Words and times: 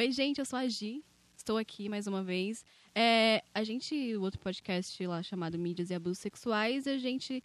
Oi, 0.00 0.10
gente, 0.12 0.38
eu 0.38 0.46
sou 0.46 0.58
a 0.58 0.66
Gi. 0.66 1.04
Estou 1.36 1.58
aqui 1.58 1.86
mais 1.86 2.06
uma 2.06 2.24
vez. 2.24 2.64
É, 2.94 3.44
a 3.52 3.62
gente, 3.62 4.16
o 4.16 4.22
outro 4.22 4.40
podcast 4.40 5.06
lá 5.06 5.22
chamado 5.22 5.58
Mídias 5.58 5.90
e 5.90 5.94
Abusos 5.94 6.20
Sexuais, 6.20 6.86
a 6.86 6.96
gente 6.96 7.44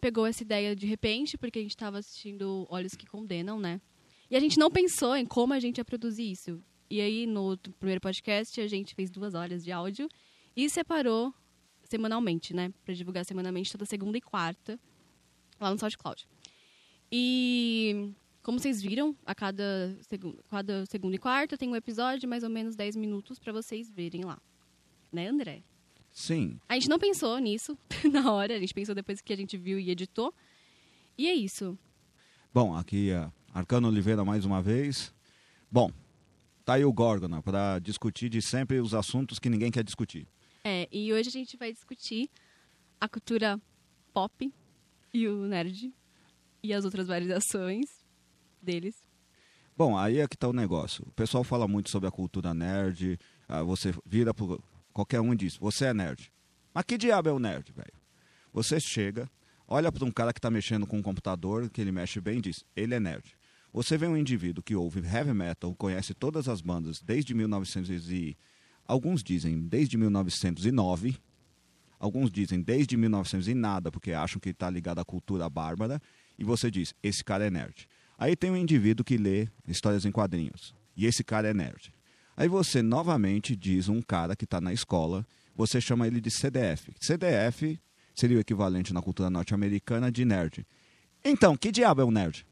pegou 0.00 0.26
essa 0.26 0.42
ideia 0.42 0.74
de 0.74 0.86
repente, 0.86 1.36
porque 1.36 1.58
a 1.58 1.62
gente 1.62 1.72
estava 1.72 1.98
assistindo 1.98 2.66
Olhos 2.70 2.94
que 2.94 3.06
Condenam, 3.06 3.60
né? 3.60 3.82
E 4.30 4.34
a 4.34 4.40
gente 4.40 4.58
não 4.58 4.70
pensou 4.70 5.14
em 5.14 5.26
como 5.26 5.52
a 5.52 5.60
gente 5.60 5.76
ia 5.76 5.84
produzir 5.84 6.30
isso. 6.30 6.64
E 6.88 7.02
aí, 7.02 7.26
no 7.26 7.58
primeiro 7.78 8.00
podcast, 8.00 8.58
a 8.58 8.66
gente 8.66 8.94
fez 8.94 9.10
duas 9.10 9.34
horas 9.34 9.62
de 9.62 9.70
áudio 9.70 10.08
e 10.56 10.70
separou 10.70 11.34
semanalmente, 11.84 12.54
né? 12.54 12.72
Pra 12.82 12.94
divulgar 12.94 13.26
semanalmente 13.26 13.72
toda 13.72 13.84
segunda 13.84 14.16
e 14.16 14.22
quarta, 14.22 14.80
lá 15.60 15.70
no 15.70 15.78
SoundCloud. 15.78 16.26
E 17.12 18.14
como 18.50 18.58
vocês 18.58 18.82
viram, 18.82 19.14
a 19.24 19.32
cada, 19.32 19.96
segu 20.08 20.36
cada 20.50 20.84
segunda 20.86 21.14
e 21.14 21.20
quarta 21.20 21.56
tem 21.56 21.68
um 21.68 21.76
episódio 21.76 22.18
de 22.18 22.26
mais 22.26 22.42
ou 22.42 22.50
menos 22.50 22.74
10 22.74 22.96
minutos 22.96 23.38
para 23.38 23.52
vocês 23.52 23.88
verem 23.88 24.24
lá. 24.24 24.42
Né, 25.12 25.28
André? 25.28 25.62
Sim. 26.10 26.58
A 26.68 26.74
gente 26.74 26.88
não 26.88 26.98
pensou 26.98 27.38
nisso 27.38 27.78
na 28.12 28.32
hora, 28.32 28.56
a 28.56 28.58
gente 28.58 28.74
pensou 28.74 28.92
depois 28.92 29.20
que 29.20 29.32
a 29.32 29.36
gente 29.36 29.56
viu 29.56 29.78
e 29.78 29.88
editou. 29.88 30.34
E 31.16 31.28
é 31.28 31.32
isso. 31.32 31.78
Bom, 32.52 32.74
aqui 32.74 33.10
é 33.12 33.30
Arcano 33.54 33.86
Oliveira 33.86 34.24
mais 34.24 34.44
uma 34.44 34.60
vez. 34.60 35.14
Bom, 35.70 35.88
tá 36.64 36.74
aí 36.74 36.84
o 36.84 36.92
Górgona 36.92 37.40
para 37.40 37.78
discutir 37.78 38.28
de 38.28 38.42
sempre 38.42 38.80
os 38.80 38.94
assuntos 38.94 39.38
que 39.38 39.48
ninguém 39.48 39.70
quer 39.70 39.84
discutir. 39.84 40.26
É, 40.64 40.88
e 40.90 41.12
hoje 41.12 41.28
a 41.28 41.32
gente 41.32 41.56
vai 41.56 41.72
discutir 41.72 42.28
a 43.00 43.08
cultura 43.08 43.60
pop 44.12 44.52
e 45.14 45.28
o 45.28 45.46
nerd 45.46 45.94
e 46.64 46.74
as 46.74 46.84
outras 46.84 47.06
variações 47.06 47.99
deles. 48.62 49.02
Bom, 49.76 49.96
aí 49.96 50.18
é 50.18 50.28
que 50.28 50.36
tá 50.36 50.48
o 50.48 50.52
negócio. 50.52 51.04
O 51.06 51.12
pessoal 51.12 51.42
fala 51.42 51.66
muito 51.66 51.90
sobre 51.90 52.08
a 52.08 52.12
cultura 52.12 52.52
nerd. 52.52 53.18
Ah, 53.48 53.62
você 53.62 53.94
vira 54.04 54.34
pro 54.34 54.62
qualquer 54.92 55.20
um 55.20 55.32
e 55.32 55.36
diz: 55.36 55.56
Você 55.56 55.86
é 55.86 55.94
nerd. 55.94 56.30
Mas 56.74 56.84
que 56.84 56.98
diabo 56.98 57.28
é 57.28 57.32
o 57.32 57.38
nerd, 57.38 57.72
velho? 57.72 57.92
Você 58.52 58.78
chega, 58.78 59.30
olha 59.66 59.90
para 59.90 60.04
um 60.04 60.10
cara 60.10 60.32
que 60.32 60.38
está 60.38 60.50
mexendo 60.50 60.86
com 60.86 60.98
um 60.98 61.02
computador, 61.02 61.70
que 61.70 61.80
ele 61.80 61.92
mexe 61.92 62.20
bem 62.20 62.38
e 62.38 62.42
diz: 62.42 62.64
Ele 62.76 62.94
é 62.94 63.00
nerd. 63.00 63.36
Você 63.72 63.96
vê 63.96 64.06
um 64.06 64.16
indivíduo 64.16 64.62
que 64.62 64.74
ouve 64.74 65.00
heavy 65.00 65.32
metal, 65.32 65.74
conhece 65.76 66.12
todas 66.12 66.48
as 66.48 66.60
bandas 66.60 67.00
desde 67.00 67.32
1900 67.32 68.10
e 68.10 68.36
alguns 68.84 69.22
dizem 69.22 69.60
desde 69.60 69.96
1909, 69.96 71.16
alguns 71.98 72.30
dizem 72.30 72.60
desde 72.60 72.96
1900 72.96 73.46
e 73.46 73.54
nada, 73.54 73.92
porque 73.92 74.12
acham 74.12 74.40
que 74.40 74.50
está 74.50 74.68
ligado 74.68 74.98
à 74.98 75.04
cultura 75.04 75.48
bárbara, 75.48 76.02
e 76.36 76.42
você 76.42 76.70
diz: 76.70 76.94
esse 77.02 77.24
cara 77.24 77.46
é 77.46 77.50
nerd. 77.50 77.88
Aí 78.20 78.36
tem 78.36 78.50
um 78.50 78.56
indivíduo 78.56 79.02
que 79.02 79.16
lê 79.16 79.48
histórias 79.66 80.04
em 80.04 80.12
quadrinhos, 80.12 80.74
e 80.94 81.06
esse 81.06 81.24
cara 81.24 81.48
é 81.48 81.54
nerd. 81.54 81.90
Aí 82.36 82.48
você 82.48 82.82
novamente 82.82 83.56
diz 83.56 83.88
um 83.88 84.02
cara 84.02 84.36
que 84.36 84.44
está 84.44 84.60
na 84.60 84.74
escola, 84.74 85.26
você 85.56 85.80
chama 85.80 86.06
ele 86.06 86.20
de 86.20 86.30
CDF. 86.30 86.92
CDF 87.00 87.80
seria 88.14 88.36
o 88.36 88.40
equivalente 88.40 88.92
na 88.92 89.00
cultura 89.00 89.30
norte-americana 89.30 90.12
de 90.12 90.26
nerd. 90.26 90.66
Então, 91.24 91.56
que 91.56 91.72
diabo 91.72 92.02
é 92.02 92.04
um 92.04 92.10
nerd? 92.10 92.46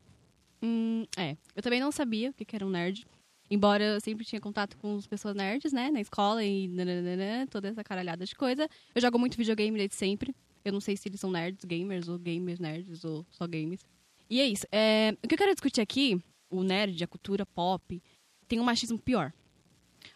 Hum, 0.63 1.05
é, 1.15 1.37
eu 1.55 1.63
também 1.63 1.81
não 1.81 1.93
sabia 1.93 2.31
o 2.31 2.33
que 2.33 2.57
era 2.57 2.67
um 2.67 2.71
nerd. 2.71 3.07
Embora 3.51 3.85
eu 3.85 4.01
sempre 4.01 4.25
tinha 4.25 4.41
contato 4.41 4.75
com 4.79 4.97
as 4.97 5.07
pessoas 5.07 5.35
nerds, 5.35 5.71
né? 5.75 5.91
Na 5.91 6.01
escola 6.01 6.43
e 6.43 6.67
nananana, 6.69 7.47
toda 7.47 7.69
essa 7.69 7.85
caralhada 7.85 8.25
de 8.25 8.35
coisa. 8.35 8.67
Eu 8.95 9.03
jogo 9.03 9.19
muito 9.19 9.37
videogame 9.37 9.77
desde 9.77 9.97
sempre. 9.97 10.35
Eu 10.65 10.73
não 10.73 10.81
sei 10.81 10.97
se 10.97 11.11
eles 11.11 11.21
são 11.21 11.31
nerds, 11.31 11.63
gamers, 11.67 12.09
ou 12.09 12.19
gamers 12.19 12.59
nerds, 12.59 13.05
ou 13.05 13.27
só 13.31 13.47
games. 13.47 13.87
E 14.29 14.41
é 14.41 14.47
isso. 14.47 14.67
É, 14.71 15.17
o 15.23 15.29
que 15.29 15.35
eu 15.35 15.39
quero 15.39 15.53
discutir 15.53 15.81
aqui, 15.81 16.21
o 16.51 16.63
nerd, 16.63 17.03
a 17.03 17.07
cultura 17.07 17.47
pop, 17.47 18.03
tem 18.47 18.61
um 18.61 18.65
machismo 18.65 18.99
pior. 18.99 19.33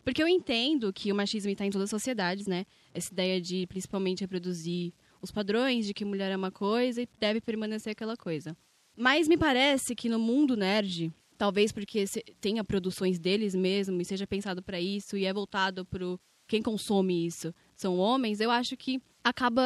Porque 0.05 0.23
eu 0.23 0.29
entendo 0.29 0.93
que 0.93 1.13
o 1.13 1.15
machismo 1.15 1.51
está 1.51 1.65
em 1.65 1.71
todas 1.71 1.87
as 1.87 1.91
sociedades, 1.91 2.47
né? 2.47 2.65
Essa 2.93 3.13
ideia 3.13 3.41
de, 3.41 3.67
principalmente, 3.67 4.21
reproduzir 4.21 4.93
os 5.21 5.31
padrões 5.31 5.87
de 5.87 5.95
que 5.95 6.05
mulher 6.05 6.31
é 6.33 6.37
uma 6.37 6.51
coisa 6.51 7.03
e 7.03 7.09
deve 7.19 7.41
permanecer 7.41 7.93
aquela 7.93 8.17
coisa. 8.17 8.57
Mas 8.97 9.29
me 9.29 9.37
parece 9.37 9.95
que 9.95 10.09
no 10.09 10.19
mundo 10.19 10.57
nerd, 10.57 11.13
talvez 11.39 11.73
porque 11.73 12.05
tenha 12.41 12.63
produções 12.65 13.19
deles 13.19 13.55
mesmo 13.55 14.01
e 14.01 14.05
seja 14.05 14.27
pensado 14.27 14.63
para 14.63 14.81
isso 14.81 15.17
e 15.17 15.25
é 15.25 15.33
voltado 15.33 15.85
para 15.85 16.05
quem 16.47 16.61
consome 16.61 17.27
isso 17.27 17.55
são 17.75 17.99
homens, 17.99 18.41
eu 18.41 18.51
acho 18.51 18.77
que 18.77 19.01
acaba 19.25 19.63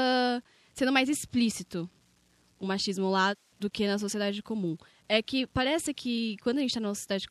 sendo 0.73 0.93
mais 0.93 1.09
explícito 1.09 1.91
o 2.59 2.67
machismo 2.67 3.11
lá 3.11 3.35
do 3.59 3.71
que 3.71 3.87
na 3.87 3.99
sociedade 3.99 4.43
comum. 4.43 4.77
É 5.09 5.23
que 5.23 5.47
parece 5.47 5.95
que 5.95 6.37
quando 6.43 6.59
a 6.59 6.61
gente 6.61 6.71
está 6.71 6.81
na 6.81 6.95
sociedade 6.95 7.27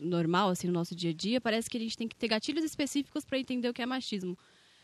normal, 0.00 0.50
assim, 0.50 0.66
no 0.66 0.72
nosso 0.72 0.94
dia 0.94 1.10
a 1.10 1.12
dia, 1.12 1.40
parece 1.40 1.68
que 1.68 1.76
a 1.76 1.80
gente 1.80 1.96
tem 1.96 2.08
que 2.08 2.16
ter 2.16 2.28
gatilhos 2.28 2.64
específicos 2.64 3.24
para 3.24 3.38
entender 3.38 3.68
o 3.68 3.74
que 3.74 3.82
é 3.82 3.86
machismo. 3.86 4.36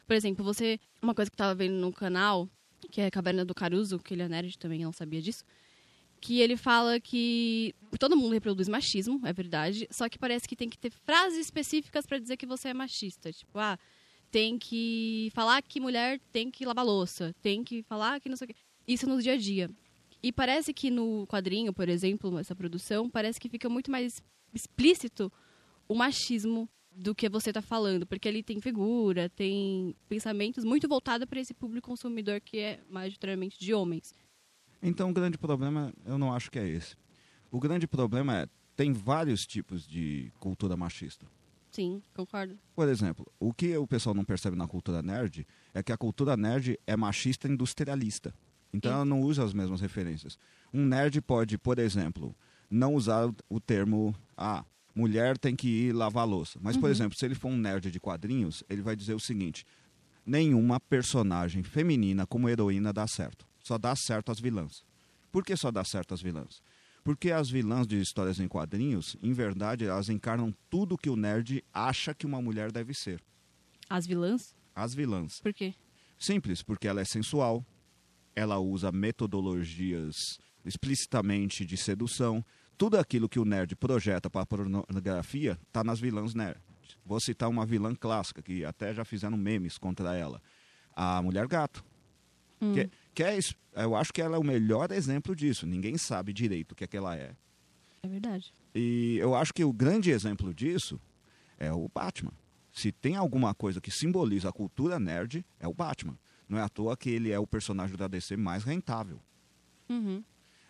Por 0.06 0.14
exemplo, 0.14 0.44
você. 0.44 0.78
Uma 1.00 1.14
coisa 1.14 1.30
que 1.30 1.34
estava 1.34 1.54
vendo 1.54 1.74
no 1.74 1.92
canal, 1.92 2.48
que 2.90 3.00
é 3.00 3.06
a 3.06 3.10
Caverna 3.10 3.44
do 3.44 3.54
Caruso, 3.54 3.98
que 3.98 4.14
ele 4.14 4.22
é 4.22 4.28
nerd 4.28 4.58
também, 4.58 4.84
não 4.84 4.92
sabia 4.92 5.20
disso. 5.20 5.44
Que 6.20 6.40
ele 6.40 6.56
fala 6.56 7.00
que 7.00 7.74
todo 7.98 8.16
mundo 8.16 8.32
reproduz 8.32 8.68
machismo, 8.68 9.20
é 9.26 9.32
verdade, 9.32 9.86
só 9.90 10.08
que 10.08 10.18
parece 10.18 10.48
que 10.48 10.56
tem 10.56 10.70
que 10.70 10.78
ter 10.78 10.90
frases 10.90 11.38
específicas 11.38 12.06
para 12.06 12.18
dizer 12.18 12.36
que 12.36 12.46
você 12.46 12.68
é 12.68 12.74
machista. 12.74 13.30
Tipo, 13.30 13.58
ah, 13.58 13.78
tem 14.30 14.58
que 14.58 15.30
falar 15.34 15.62
que 15.62 15.80
mulher 15.80 16.18
tem 16.32 16.50
que 16.50 16.64
lavar 16.64 16.84
louça, 16.84 17.34
tem 17.42 17.62
que 17.62 17.82
falar 17.82 18.20
que 18.20 18.28
não 18.28 18.36
sei 18.36 18.46
o 18.46 18.48
quê. 18.48 18.56
Isso 18.86 19.06
no 19.06 19.20
dia 19.20 19.34
a 19.34 19.36
dia. 19.36 19.70
E 20.24 20.32
parece 20.32 20.72
que 20.72 20.90
no 20.90 21.26
quadrinho, 21.26 21.70
por 21.70 21.86
exemplo, 21.86 22.38
essa 22.38 22.56
produção, 22.56 23.10
parece 23.10 23.38
que 23.38 23.46
fica 23.46 23.68
muito 23.68 23.90
mais 23.90 24.22
explícito 24.54 25.30
o 25.86 25.94
machismo 25.94 26.66
do 26.90 27.14
que 27.14 27.28
você 27.28 27.50
está 27.50 27.60
falando, 27.60 28.06
porque 28.06 28.26
ele 28.26 28.42
tem 28.42 28.58
figura, 28.58 29.28
tem 29.28 29.94
pensamentos 30.08 30.64
muito 30.64 30.88
voltados 30.88 31.26
para 31.26 31.38
esse 31.38 31.52
público 31.52 31.90
consumidor 31.90 32.40
que 32.40 32.58
é 32.58 32.80
majoritariamente 32.88 33.58
de 33.60 33.74
homens. 33.74 34.14
Então, 34.82 35.10
o 35.10 35.12
grande 35.12 35.36
problema, 35.36 35.92
eu 36.06 36.16
não 36.16 36.32
acho 36.32 36.50
que 36.50 36.58
é 36.58 36.66
esse. 36.66 36.96
O 37.50 37.60
grande 37.60 37.86
problema 37.86 38.44
é 38.44 38.48
tem 38.74 38.94
vários 38.94 39.46
tipos 39.46 39.86
de 39.86 40.32
cultura 40.40 40.74
machista. 40.74 41.26
Sim, 41.70 42.00
concordo. 42.14 42.58
Por 42.74 42.88
exemplo, 42.88 43.30
o 43.38 43.52
que 43.52 43.76
o 43.76 43.86
pessoal 43.86 44.14
não 44.14 44.24
percebe 44.24 44.56
na 44.56 44.66
cultura 44.66 45.02
nerd 45.02 45.46
é 45.74 45.82
que 45.82 45.92
a 45.92 45.98
cultura 45.98 46.34
nerd 46.34 46.80
é 46.86 46.96
machista 46.96 47.46
industrialista. 47.46 48.34
Então 48.74 48.92
ela 48.92 49.04
não 49.04 49.20
usa 49.20 49.44
as 49.44 49.54
mesmas 49.54 49.80
referências. 49.80 50.36
Um 50.72 50.84
nerd 50.84 51.20
pode, 51.20 51.56
por 51.56 51.78
exemplo, 51.78 52.34
não 52.68 52.94
usar 52.94 53.32
o 53.48 53.60
termo 53.60 54.12
ah, 54.36 54.64
mulher 54.92 55.38
tem 55.38 55.54
que 55.54 55.68
ir 55.68 55.92
lavar 55.92 56.26
louça. 56.26 56.58
Mas, 56.60 56.76
por 56.76 56.86
uhum. 56.86 56.90
exemplo, 56.90 57.16
se 57.16 57.24
ele 57.24 57.36
for 57.36 57.48
um 57.48 57.56
nerd 57.56 57.90
de 57.90 58.00
quadrinhos, 58.00 58.64
ele 58.68 58.82
vai 58.82 58.96
dizer 58.96 59.14
o 59.14 59.20
seguinte: 59.20 59.64
nenhuma 60.26 60.80
personagem 60.80 61.62
feminina 61.62 62.26
como 62.26 62.48
heroína 62.48 62.92
dá 62.92 63.06
certo. 63.06 63.46
Só 63.62 63.78
dá 63.78 63.94
certo 63.94 64.32
as 64.32 64.40
vilãs. 64.40 64.84
Por 65.30 65.44
que 65.44 65.56
só 65.56 65.70
dá 65.70 65.84
certo 65.84 66.12
as 66.12 66.20
vilãs? 66.20 66.60
Porque 67.04 67.30
as 67.30 67.50
vilãs 67.50 67.86
de 67.86 68.00
histórias 68.00 68.40
em 68.40 68.48
quadrinhos, 68.48 69.16
em 69.22 69.32
verdade, 69.32 69.84
elas 69.84 70.08
encarnam 70.08 70.54
tudo 70.70 70.98
que 70.98 71.10
o 71.10 71.16
nerd 71.16 71.62
acha 71.72 72.14
que 72.14 72.26
uma 72.26 72.40
mulher 72.40 72.72
deve 72.72 72.94
ser. 72.94 73.22
As 73.88 74.06
vilãs? 74.06 74.54
As 74.74 74.94
vilãs. 74.94 75.40
Por 75.40 75.52
quê? 75.52 75.74
Simples, 76.18 76.62
porque 76.62 76.88
ela 76.88 77.00
é 77.00 77.04
sensual, 77.04 77.64
ela 78.34 78.58
usa 78.58 78.90
metodologias 78.92 80.38
explicitamente 80.64 81.64
de 81.64 81.76
sedução. 81.76 82.44
Tudo 82.76 82.98
aquilo 82.98 83.28
que 83.28 83.38
o 83.38 83.44
nerd 83.44 83.76
projeta 83.76 84.28
para 84.28 84.42
a 84.42 84.46
pornografia 84.46 85.58
está 85.66 85.84
nas 85.84 86.00
vilãs 86.00 86.34
nerd. 86.34 86.60
Vou 87.04 87.20
citar 87.20 87.48
uma 87.48 87.66
vilã 87.66 87.94
clássica, 87.94 88.42
que 88.42 88.64
até 88.64 88.94
já 88.94 89.04
fizeram 89.04 89.36
memes 89.36 89.78
contra 89.78 90.16
ela. 90.16 90.40
A 90.94 91.20
Mulher 91.22 91.46
Gato. 91.46 91.84
Hum. 92.60 92.72
Que, 92.72 92.90
que 93.14 93.22
é, 93.22 93.38
eu 93.76 93.94
acho 93.94 94.12
que 94.12 94.22
ela 94.22 94.36
é 94.36 94.38
o 94.38 94.44
melhor 94.44 94.90
exemplo 94.90 95.36
disso. 95.36 95.66
Ninguém 95.66 95.98
sabe 95.98 96.32
direito 96.32 96.72
o 96.72 96.74
que, 96.74 96.84
é 96.84 96.86
que 96.86 96.96
ela 96.96 97.16
é. 97.16 97.34
É 98.02 98.08
verdade. 98.08 98.52
E 98.74 99.16
eu 99.20 99.34
acho 99.34 99.52
que 99.52 99.64
o 99.64 99.72
grande 99.72 100.10
exemplo 100.10 100.52
disso 100.52 101.00
é 101.58 101.72
o 101.72 101.88
Batman. 101.88 102.32
Se 102.72 102.90
tem 102.90 103.16
alguma 103.16 103.54
coisa 103.54 103.80
que 103.80 103.90
simboliza 103.90 104.48
a 104.48 104.52
cultura 104.52 104.98
nerd, 104.98 105.44
é 105.60 105.68
o 105.68 105.74
Batman. 105.74 106.18
Não 106.48 106.58
é 106.58 106.62
à 106.62 106.68
toa 106.68 106.96
que 106.96 107.10
ele 107.10 107.30
é 107.30 107.38
o 107.38 107.46
personagem 107.46 107.96
da 107.96 108.08
DC 108.08 108.36
mais 108.36 108.64
rentável. 108.64 109.20
Uhum. 109.88 110.22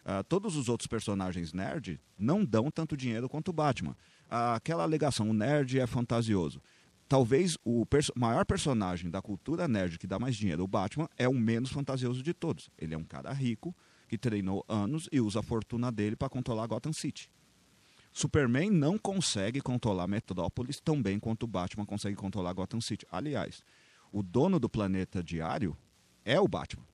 Uh, 0.04 0.22
todos 0.28 0.56
os 0.56 0.68
outros 0.68 0.86
personagens 0.86 1.52
nerd 1.52 1.98
não 2.18 2.44
dão 2.44 2.70
tanto 2.70 2.96
dinheiro 2.96 3.28
quanto 3.28 3.48
o 3.48 3.52
Batman. 3.52 3.92
Uh, 4.26 4.54
aquela 4.54 4.82
alegação, 4.82 5.30
o 5.30 5.32
nerd 5.32 5.78
é 5.78 5.86
fantasioso. 5.86 6.60
Talvez 7.08 7.56
o 7.64 7.84
perso 7.86 8.12
maior 8.16 8.44
personagem 8.44 9.10
da 9.10 9.22
cultura 9.22 9.68
nerd 9.68 9.98
que 9.98 10.06
dá 10.06 10.18
mais 10.18 10.36
dinheiro, 10.36 10.64
o 10.64 10.68
Batman, 10.68 11.08
é 11.16 11.28
o 11.28 11.34
menos 11.34 11.70
fantasioso 11.70 12.22
de 12.22 12.34
todos. 12.34 12.70
Ele 12.78 12.94
é 12.94 12.98
um 12.98 13.04
cara 13.04 13.32
rico 13.32 13.74
que 14.08 14.18
treinou 14.18 14.64
anos 14.68 15.08
e 15.10 15.20
usa 15.20 15.40
a 15.40 15.42
fortuna 15.42 15.90
dele 15.90 16.16
para 16.16 16.28
controlar 16.28 16.66
Gotham 16.66 16.92
City. 16.92 17.30
Superman 18.12 18.70
não 18.70 18.96
consegue 18.96 19.60
controlar 19.60 20.06
Metrópolis 20.06 20.80
tão 20.80 21.02
bem 21.02 21.18
quanto 21.18 21.42
o 21.42 21.48
Batman 21.48 21.84
consegue 21.84 22.14
controlar 22.14 22.52
Gotham 22.52 22.80
City. 22.80 23.04
Aliás, 23.10 23.64
o 24.14 24.22
dono 24.22 24.60
do 24.60 24.68
planeta 24.68 25.20
diário 25.24 25.76
é 26.24 26.40
o 26.40 26.46
Batman. 26.46 26.86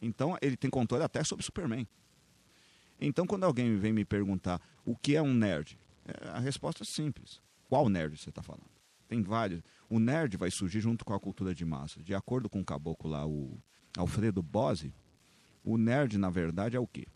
Então 0.00 0.36
ele 0.42 0.58
tem 0.58 0.68
controle 0.68 1.02
até 1.02 1.24
sobre 1.24 1.42
Superman. 1.42 1.88
Então 3.00 3.26
quando 3.26 3.44
alguém 3.44 3.78
vem 3.78 3.94
me 3.94 4.04
perguntar 4.04 4.60
o 4.84 4.94
que 4.94 5.16
é 5.16 5.22
um 5.22 5.32
nerd, 5.32 5.78
é, 6.04 6.28
a 6.28 6.38
resposta 6.38 6.82
é 6.82 6.86
simples. 6.86 7.40
Qual 7.66 7.88
nerd 7.88 8.18
você 8.18 8.28
está 8.28 8.42
falando? 8.42 8.68
Tem 9.08 9.22
vários. 9.22 9.62
O 9.88 9.98
nerd 9.98 10.36
vai 10.36 10.50
surgir 10.50 10.80
junto 10.80 11.02
com 11.02 11.14
a 11.14 11.18
cultura 11.18 11.54
de 11.54 11.64
massa. 11.64 12.02
De 12.02 12.14
acordo 12.14 12.50
com 12.50 12.60
o 12.60 12.64
caboclo 12.64 13.10
lá, 13.10 13.26
o 13.26 13.58
Alfredo 13.96 14.42
Bose, 14.42 14.92
o 15.64 15.78
nerd, 15.78 16.18
na 16.18 16.28
verdade, 16.28 16.76
é 16.76 16.80
o 16.80 16.86
quê? 16.86 17.06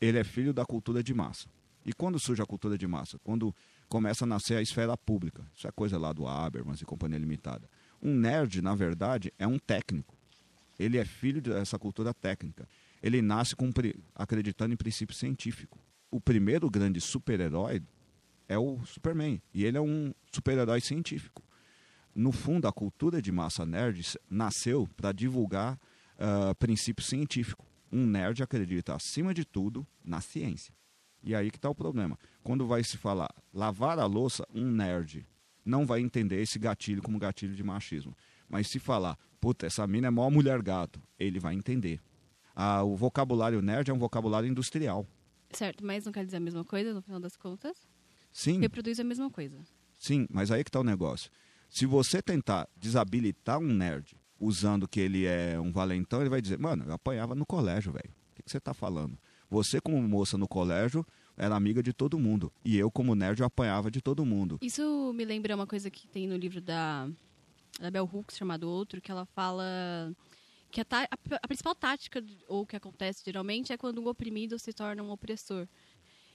Ele 0.00 0.18
é 0.18 0.24
filho 0.24 0.54
da 0.54 0.64
cultura 0.64 1.02
de 1.02 1.12
massa. 1.12 1.46
E 1.84 1.92
quando 1.92 2.18
surge 2.18 2.40
a 2.40 2.46
cultura 2.46 2.78
de 2.78 2.86
massa? 2.86 3.18
Quando 3.18 3.54
começa 3.86 4.24
a 4.24 4.26
nascer 4.26 4.56
a 4.56 4.62
esfera 4.62 4.96
pública. 4.96 5.46
Isso 5.54 5.68
é 5.68 5.70
coisa 5.70 5.98
lá 5.98 6.12
do 6.12 6.26
Habermas 6.26 6.80
e 6.80 6.86
Companhia 6.86 7.18
Limitada. 7.18 7.68
Um 8.04 8.14
nerd, 8.14 8.60
na 8.60 8.74
verdade, 8.74 9.32
é 9.38 9.46
um 9.46 9.58
técnico. 9.58 10.14
Ele 10.78 10.98
é 10.98 11.04
filho 11.06 11.40
dessa 11.40 11.78
cultura 11.78 12.12
técnica. 12.12 12.68
Ele 13.02 13.22
nasce 13.22 13.56
com, 13.56 13.70
acreditando 14.14 14.74
em 14.74 14.76
princípio 14.76 15.16
científico. 15.16 15.78
O 16.10 16.20
primeiro 16.20 16.68
grande 16.68 17.00
super-herói 17.00 17.82
é 18.46 18.58
o 18.58 18.84
Superman. 18.84 19.40
E 19.54 19.64
ele 19.64 19.78
é 19.78 19.80
um 19.80 20.12
super-herói 20.30 20.82
científico. 20.82 21.42
No 22.14 22.30
fundo, 22.30 22.68
a 22.68 22.72
cultura 22.72 23.22
de 23.22 23.32
massa 23.32 23.64
nerd 23.64 24.18
nasceu 24.30 24.88
para 24.96 25.10
divulgar 25.10 25.74
uh, 26.18 26.54
princípio 26.56 27.02
científico. 27.04 27.66
Um 27.90 28.06
nerd 28.06 28.42
acredita, 28.42 28.94
acima 28.94 29.32
de 29.32 29.44
tudo, 29.44 29.86
na 30.04 30.20
ciência. 30.20 30.74
E 31.22 31.34
aí 31.34 31.50
que 31.50 31.56
está 31.56 31.70
o 31.70 31.74
problema. 31.74 32.18
Quando 32.42 32.66
vai 32.66 32.84
se 32.84 32.98
falar 32.98 33.34
lavar 33.52 33.98
a 33.98 34.04
louça, 34.04 34.46
um 34.54 34.70
nerd 34.70 35.26
não 35.64 35.86
vai 35.86 36.00
entender 36.00 36.40
esse 36.40 36.58
gatilho 36.58 37.02
como 37.02 37.18
gatilho 37.18 37.54
de 37.54 37.62
machismo. 37.62 38.16
Mas 38.48 38.68
se 38.68 38.78
falar, 38.78 39.18
puta, 39.40 39.66
essa 39.66 39.86
mina 39.86 40.08
é 40.08 40.10
mó 40.10 40.28
mulher 40.30 40.62
gato, 40.62 41.00
ele 41.18 41.40
vai 41.40 41.54
entender. 41.54 42.00
Ah, 42.54 42.82
o 42.82 42.94
vocabulário 42.94 43.60
nerd 43.62 43.90
é 43.90 43.94
um 43.94 43.98
vocabulário 43.98 44.48
industrial. 44.48 45.06
Certo, 45.50 45.84
mas 45.84 46.04
não 46.04 46.12
quer 46.12 46.24
dizer 46.24 46.36
a 46.36 46.40
mesma 46.40 46.64
coisa 46.64 46.92
no 46.92 47.02
final 47.02 47.20
das 47.20 47.36
contas? 47.36 47.88
Sim. 48.32 48.60
Reproduz 48.60 48.98
a 49.00 49.04
mesma 49.04 49.30
coisa. 49.30 49.58
Sim, 49.98 50.26
mas 50.30 50.50
aí 50.50 50.62
que 50.62 50.68
está 50.68 50.80
o 50.80 50.84
negócio. 50.84 51.30
Se 51.68 51.86
você 51.86 52.20
tentar 52.20 52.68
desabilitar 52.76 53.58
um 53.58 53.72
nerd 53.72 54.16
usando 54.38 54.86
que 54.86 55.00
ele 55.00 55.24
é 55.24 55.58
um 55.58 55.72
valentão, 55.72 56.20
ele 56.20 56.28
vai 56.28 56.42
dizer, 56.42 56.58
mano, 56.58 56.84
eu 56.84 56.92
apanhava 56.92 57.34
no 57.34 57.46
colégio, 57.46 57.92
velho. 57.92 58.10
O 58.30 58.34
que, 58.34 58.42
que 58.42 58.50
você 58.50 58.58
está 58.58 58.74
falando? 58.74 59.18
Você, 59.48 59.80
como 59.80 60.00
moça 60.02 60.36
no 60.36 60.48
colégio, 60.48 61.06
era 61.36 61.54
amiga 61.54 61.82
de 61.82 61.92
todo 61.92 62.18
mundo. 62.18 62.52
E 62.64 62.76
eu, 62.76 62.90
como 62.90 63.14
nerd, 63.14 63.40
eu 63.40 63.46
apanhava 63.46 63.90
de 63.90 64.00
todo 64.00 64.24
mundo. 64.24 64.58
Isso 64.62 65.12
me 65.14 65.24
lembra 65.24 65.54
uma 65.54 65.66
coisa 65.66 65.90
que 65.90 66.06
tem 66.06 66.26
no 66.26 66.36
livro 66.36 66.60
da, 66.60 67.08
da 67.80 67.90
Bell 67.90 68.08
Hooks, 68.10 68.36
chamado 68.36 68.68
Outro, 68.68 69.00
que 69.00 69.10
ela 69.10 69.26
fala 69.26 70.14
que 70.70 70.80
a, 70.80 70.86
a, 70.90 71.38
a 71.42 71.48
principal 71.48 71.74
tática, 71.74 72.24
ou 72.48 72.66
que 72.66 72.74
acontece 72.74 73.22
geralmente, 73.24 73.72
é 73.72 73.76
quando 73.76 74.00
um 74.00 74.08
oprimido 74.08 74.58
se 74.58 74.72
torna 74.72 75.02
um 75.02 75.10
opressor. 75.10 75.68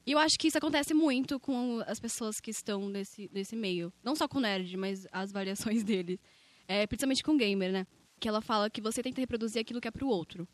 E 0.06 0.14
eu 0.14 0.18
acho 0.18 0.40
que 0.40 0.48
isso 0.48 0.58
acontece 0.58 0.94
muito 0.94 1.40
com 1.40 1.84
as 1.86 2.00
pessoas 2.00 2.40
que 2.40 2.50
estão 2.50 2.90
nesse, 2.90 3.30
nesse 3.34 3.56
meio. 3.56 3.92
Não 4.04 4.16
só 4.16 4.28
com 4.28 4.38
o 4.38 4.42
nerd, 4.42 4.76
mas 4.78 5.06
as 5.12 5.32
variações 5.32 5.84
dele. 5.86 6.20
É, 6.68 6.88
principalmente 6.88 7.24
com 7.24 7.34
o 7.34 7.38
gamer, 7.38 7.72
né? 7.72 7.88
Que 8.20 8.28
ela 8.28 8.42
fala 8.42 8.70
que 8.70 8.82
você 8.82 9.04
tenta 9.04 9.20
reproduzir 9.20 9.62
aquilo 9.62 9.82
que 9.82 9.88
é 9.88 9.92
pro 9.92 10.08
outro. 10.08 10.48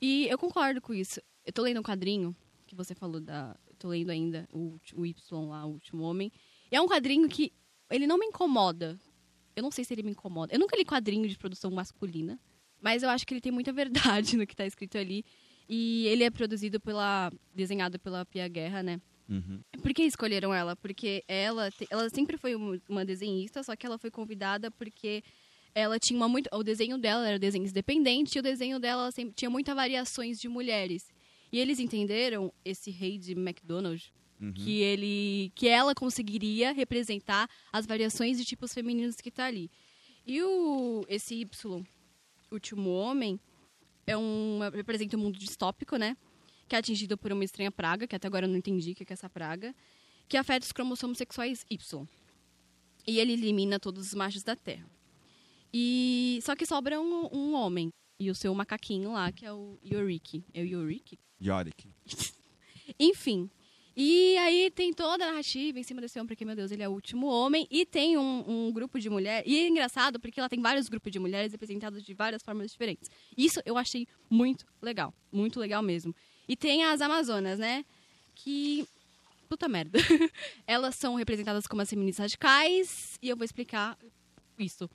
E 0.00 0.26
eu 0.28 0.38
concordo 0.38 0.80
com 0.80 0.94
isso. 0.94 1.20
Eu 1.44 1.52
tô 1.52 1.62
lendo 1.62 1.80
um 1.80 1.82
quadrinho 1.82 2.34
que 2.66 2.74
você 2.74 2.94
falou 2.94 3.20
da. 3.20 3.56
Tô 3.78 3.88
lendo 3.88 4.10
ainda 4.10 4.48
o, 4.52 4.78
o 4.94 5.06
Y 5.06 5.48
lá, 5.48 5.64
o 5.64 5.72
último 5.72 6.02
homem. 6.02 6.32
E 6.70 6.76
é 6.76 6.80
um 6.80 6.86
quadrinho 6.86 7.28
que 7.28 7.52
ele 7.90 8.06
não 8.06 8.18
me 8.18 8.26
incomoda. 8.26 8.98
Eu 9.54 9.62
não 9.62 9.70
sei 9.70 9.84
se 9.84 9.94
ele 9.94 10.02
me 10.02 10.10
incomoda. 10.10 10.54
Eu 10.54 10.58
nunca 10.58 10.76
li 10.76 10.84
quadrinho 10.84 11.28
de 11.28 11.38
produção 11.38 11.70
masculina, 11.70 12.38
mas 12.80 13.02
eu 13.02 13.08
acho 13.08 13.26
que 13.26 13.34
ele 13.34 13.40
tem 13.40 13.52
muita 13.52 13.72
verdade 13.74 14.36
no 14.36 14.46
que 14.46 14.56
tá 14.56 14.66
escrito 14.66 14.98
ali. 14.98 15.24
E 15.68 16.06
ele 16.06 16.24
é 16.24 16.30
produzido 16.30 16.80
pela. 16.80 17.30
desenhado 17.54 17.98
pela 17.98 18.24
Pia 18.24 18.48
Guerra, 18.48 18.82
né? 18.82 19.00
Uhum. 19.28 19.60
Por 19.82 19.92
que 19.92 20.02
escolheram 20.04 20.54
ela? 20.54 20.74
Porque 20.74 21.22
ela, 21.28 21.70
ela 21.90 22.08
sempre 22.08 22.38
foi 22.38 22.54
uma 22.88 23.04
desenhista, 23.04 23.62
só 23.62 23.76
que 23.76 23.84
ela 23.84 23.98
foi 23.98 24.10
convidada 24.10 24.70
porque 24.70 25.22
ela 25.74 25.98
tinha 25.98 26.16
uma 26.16 26.28
muito. 26.28 26.48
O 26.52 26.62
desenho 26.62 26.96
dela 26.96 27.28
era 27.28 27.38
desenho 27.38 27.66
independente 27.66 28.36
e 28.36 28.38
o 28.38 28.42
desenho 28.42 28.78
dela 28.80 29.10
sempre, 29.12 29.34
tinha 29.34 29.50
muitas 29.50 29.74
variações 29.74 30.40
de 30.40 30.48
mulheres. 30.48 31.12
E 31.50 31.58
eles 31.58 31.78
entenderam 31.78 32.52
esse 32.64 32.90
rei 32.90 33.18
de 33.18 33.32
McDonald's. 33.32 34.12
Uhum. 34.40 34.52
Que 34.52 34.82
ele. 34.82 35.50
que 35.54 35.66
ela 35.66 35.94
conseguiria 35.94 36.70
representar 36.72 37.50
as 37.72 37.86
variações 37.86 38.38
de 38.38 38.44
tipos 38.44 38.72
femininos 38.72 39.16
que 39.16 39.32
tá 39.32 39.46
ali. 39.46 39.68
E 40.24 40.40
o, 40.42 41.04
esse 41.08 41.34
Y, 41.34 41.84
Último 42.52 42.90
Homem, 42.90 43.40
é 44.06 44.16
um, 44.16 44.60
representa 44.72 45.16
um 45.16 45.20
mundo 45.20 45.38
distópico, 45.38 45.96
né? 45.96 46.16
Que 46.68 46.76
é 46.76 46.78
atingido 46.78 47.18
por 47.18 47.32
uma 47.32 47.44
estranha 47.44 47.72
praga, 47.72 48.06
que 48.06 48.14
até 48.14 48.28
agora 48.28 48.46
eu 48.46 48.50
não 48.50 48.56
entendi 48.56 48.92
o 48.92 48.94
que 48.94 49.02
é 49.02 49.12
essa 49.12 49.28
praga, 49.28 49.74
que 50.28 50.36
afeta 50.36 50.64
os 50.64 50.72
cromossomos 50.72 51.18
sexuais 51.18 51.64
Y. 51.68 52.06
E 53.06 53.18
ele 53.18 53.32
elimina 53.32 53.80
todos 53.80 54.06
os 54.06 54.14
machos 54.14 54.42
da 54.42 54.54
Terra. 54.54 54.88
E 55.72 56.38
só 56.42 56.54
que 56.54 56.64
sobra 56.64 57.00
um, 57.00 57.28
um 57.32 57.54
homem 57.54 57.90
e 58.18 58.30
o 58.30 58.34
seu 58.34 58.54
macaquinho 58.54 59.12
lá, 59.12 59.30
que 59.30 59.46
é 59.46 59.52
o 59.52 59.78
Yoriki. 59.84 60.44
É 60.52 60.62
o 60.62 60.66
Yoriki? 60.66 61.18
Yorick. 61.40 61.88
Enfim. 62.98 63.50
E 64.00 64.36
aí 64.38 64.70
tem 64.70 64.92
toda 64.92 65.24
a 65.24 65.30
narrativa 65.30 65.78
em 65.78 65.82
cima 65.82 66.00
desse 66.00 66.18
homem, 66.18 66.28
porque, 66.28 66.44
meu 66.44 66.54
Deus, 66.54 66.70
ele 66.70 66.84
é 66.84 66.88
o 66.88 66.92
último 66.92 67.26
homem. 67.26 67.66
E 67.68 67.84
tem 67.84 68.16
um, 68.16 68.44
um 68.68 68.72
grupo 68.72 68.98
de 69.00 69.10
mulheres. 69.10 69.50
E 69.50 69.58
é 69.58 69.68
engraçado 69.68 70.20
porque 70.20 70.38
ela 70.38 70.48
tem 70.48 70.60
vários 70.60 70.88
grupos 70.88 71.10
de 71.10 71.18
mulheres 71.18 71.50
representados 71.50 72.02
de 72.04 72.14
várias 72.14 72.40
formas 72.40 72.70
diferentes. 72.70 73.10
Isso 73.36 73.60
eu 73.66 73.76
achei 73.76 74.06
muito 74.30 74.64
legal. 74.80 75.12
Muito 75.32 75.58
legal 75.58 75.82
mesmo. 75.82 76.14
E 76.48 76.56
tem 76.56 76.84
as 76.84 77.00
Amazonas, 77.00 77.58
né? 77.58 77.84
Que. 78.36 78.86
Puta 79.48 79.66
merda. 79.66 79.98
Elas 80.64 80.94
são 80.94 81.16
representadas 81.16 81.66
como 81.66 81.82
as 81.82 81.90
feministas 81.90 82.22
radicais. 82.22 83.18
E 83.20 83.28
eu 83.28 83.36
vou 83.36 83.44
explicar 83.44 83.98
isso. 84.56 84.88